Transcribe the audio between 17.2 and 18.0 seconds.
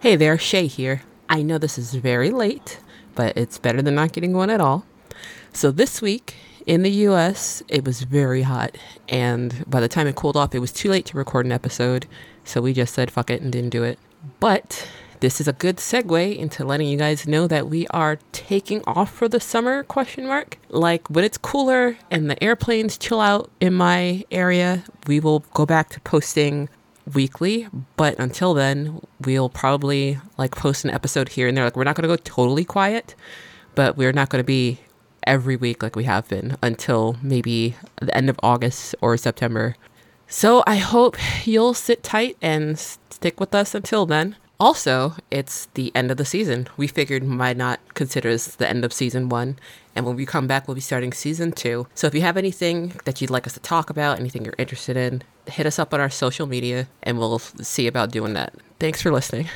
know that we